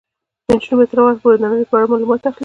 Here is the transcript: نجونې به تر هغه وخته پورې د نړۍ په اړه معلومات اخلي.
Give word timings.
نجونې 0.49 0.75
به 0.79 0.85
تر 0.89 0.97
هغه 0.99 1.03
وخته 1.07 1.19
پورې 1.21 1.37
د 1.37 1.41
نړۍ 1.51 1.65
په 1.69 1.75
اړه 1.77 1.89
معلومات 1.91 2.21
اخلي. 2.25 2.39